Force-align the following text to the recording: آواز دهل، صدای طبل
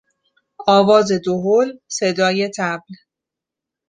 آواز 0.77 1.11
دهل، 1.25 1.67
صدای 1.87 2.49
طبل 2.57 2.93